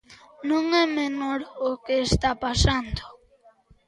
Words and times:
Non 0.49 0.63
é 0.83 0.85
menor 0.99 1.39
o 1.67 1.71
que 1.85 1.95
está 2.07 2.31
pasando. 2.45 3.03